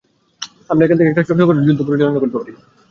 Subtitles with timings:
[0.69, 2.51] আমরা এখান থেকে একটা ছোটখাটো যুদ্ধ পরিচালনা করতে পারি।